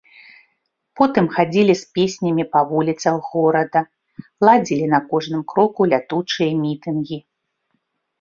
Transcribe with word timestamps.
Потым 0.99 1.25
хадзілі 1.33 1.73
з 1.81 1.91
песнямі 1.97 2.45
па 2.55 2.59
вуліцах 2.71 3.27
горада, 3.33 3.83
ладзілі 4.49 4.87
на 4.95 4.99
кожным 5.11 5.41
кроку 5.53 5.81
лятучыя 5.93 6.49
мітынгі. 6.65 7.17